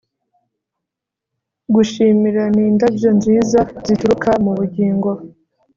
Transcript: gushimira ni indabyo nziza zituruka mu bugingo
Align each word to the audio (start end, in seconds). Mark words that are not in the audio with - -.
gushimira 1.73 2.43
ni 2.55 2.63
indabyo 2.69 3.09
nziza 3.17 3.59
zituruka 3.85 4.29
mu 4.43 4.51
bugingo 4.57 5.09